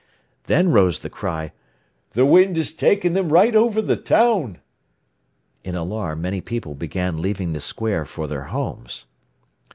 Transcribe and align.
Then 0.45 0.71
rose 0.71 0.97
the 0.97 1.11
cry, 1.11 1.51
"The 2.13 2.25
wind 2.25 2.57
is 2.57 2.73
taking 2.73 3.13
them 3.13 3.31
right 3.31 3.55
over 3.55 3.83
the 3.83 3.95
town!" 3.97 4.57
In 5.63 5.75
alarm 5.75 6.23
many 6.23 6.41
people 6.41 6.73
began 6.73 7.21
leaving 7.21 7.53
the 7.53 7.61
square 7.61 8.03
for 8.03 8.25
their 8.25 8.45
homes. 8.45 9.05